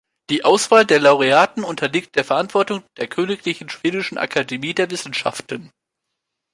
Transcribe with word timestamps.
Die 0.31 0.43
Auswahl 0.43 0.83
der 0.83 0.99
Laureaten 0.99 1.63
unterliegt 1.63 2.15
der 2.15 2.25
Verantwortung 2.25 2.83
der 2.97 3.07
Königlich 3.07 3.63
Schwedischen 3.71 4.17
Akademie 4.17 4.73
der 4.73 4.89
Wissenschaften. 4.89 5.69